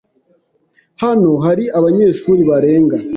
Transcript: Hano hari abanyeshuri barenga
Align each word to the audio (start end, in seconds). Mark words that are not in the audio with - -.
Hano 1.03 1.31
hari 1.45 1.63
abanyeshuri 1.77 2.41
barenga 2.49 2.95